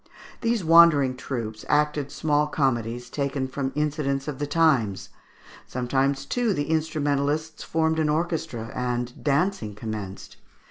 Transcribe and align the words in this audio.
These 0.41 0.63
wandering 0.63 1.15
troops 1.15 1.63
acted 1.69 2.11
small 2.11 2.47
comedies, 2.47 3.07
taken 3.07 3.47
from 3.47 3.71
incidents 3.75 4.27
of 4.27 4.39
the 4.39 4.47
times. 4.47 5.09
Sometimes, 5.67 6.25
too, 6.25 6.55
the 6.55 6.71
instrumentalists 6.71 7.61
formed 7.61 7.99
an 7.99 8.09
orchestra, 8.09 8.71
and 8.73 9.23
dancing 9.23 9.75
commenced. 9.75 10.37